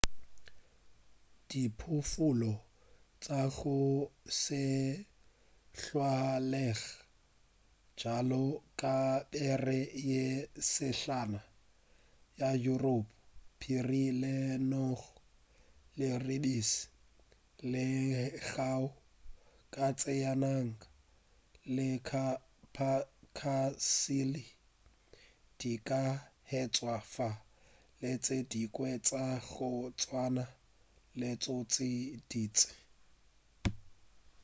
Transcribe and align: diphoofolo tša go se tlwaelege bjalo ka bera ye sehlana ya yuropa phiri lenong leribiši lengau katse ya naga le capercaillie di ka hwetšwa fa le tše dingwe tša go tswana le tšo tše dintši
diphoofolo 1.51 2.53
tša 3.23 3.41
go 3.57 3.77
se 4.41 4.63
tlwaelege 5.77 6.89
bjalo 7.95 8.43
ka 8.79 8.95
bera 9.31 9.79
ye 10.09 10.25
sehlana 10.71 11.41
ya 12.39 12.49
yuropa 12.65 13.13
phiri 13.59 14.03
lenong 14.21 15.01
leribiši 15.97 16.79
lengau 17.71 18.83
katse 19.75 20.13
ya 20.23 20.33
naga 20.43 20.85
le 21.75 21.87
capercaillie 22.09 24.55
di 25.59 25.73
ka 25.87 26.03
hwetšwa 26.49 26.95
fa 27.13 27.29
le 28.01 28.11
tše 28.23 28.37
dingwe 28.51 28.91
tša 29.07 29.25
go 29.51 29.71
tswana 29.99 30.45
le 31.19 31.29
tšo 31.41 31.55
tše 31.71 31.89
dintši 32.29 32.67